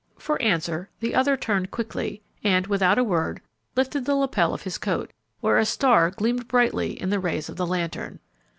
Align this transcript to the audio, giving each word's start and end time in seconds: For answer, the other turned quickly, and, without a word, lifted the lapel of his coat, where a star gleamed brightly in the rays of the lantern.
For 0.17 0.41
answer, 0.41 0.89
the 0.99 1.13
other 1.13 1.37
turned 1.37 1.69
quickly, 1.69 2.23
and, 2.43 2.65
without 2.65 2.97
a 2.97 3.03
word, 3.03 3.39
lifted 3.75 4.05
the 4.05 4.15
lapel 4.15 4.51
of 4.51 4.63
his 4.63 4.79
coat, 4.79 5.13
where 5.41 5.59
a 5.59 5.63
star 5.67 6.09
gleamed 6.09 6.47
brightly 6.47 6.99
in 6.99 7.11
the 7.11 7.19
rays 7.19 7.49
of 7.49 7.55
the 7.55 7.67
lantern. 7.67 8.17